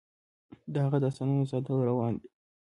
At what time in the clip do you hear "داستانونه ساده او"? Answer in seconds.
1.03-1.81